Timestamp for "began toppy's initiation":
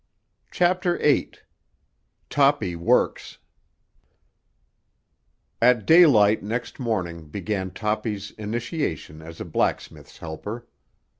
7.27-9.21